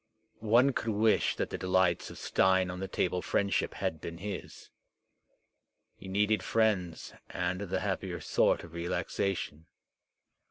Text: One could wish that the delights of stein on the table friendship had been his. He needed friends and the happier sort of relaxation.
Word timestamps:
One 0.39 0.73
could 0.73 0.89
wish 0.95 1.35
that 1.35 1.51
the 1.51 1.59
delights 1.59 2.09
of 2.09 2.17
stein 2.17 2.71
on 2.71 2.79
the 2.79 2.87
table 2.87 3.21
friendship 3.21 3.75
had 3.75 4.01
been 4.01 4.17
his. 4.17 4.71
He 5.95 6.07
needed 6.07 6.41
friends 6.41 7.13
and 7.29 7.61
the 7.61 7.81
happier 7.81 8.19
sort 8.19 8.63
of 8.63 8.73
relaxation. 8.73 9.67